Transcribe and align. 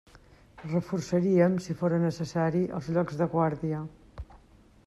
Reforçaríem, 0.71 1.59
si 1.67 1.77
fóra 1.81 2.01
necessari, 2.07 2.65
els 2.79 2.91
llocs 2.97 3.21
de 3.23 3.29
guàrdia. 3.35 3.87